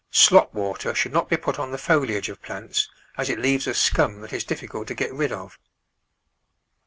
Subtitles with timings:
[0.09, 1.13] Slop water should.
[1.13, 4.43] not be put on the foliage of plants, as it leaves a scum that is
[4.43, 5.59] difficult to get rid of.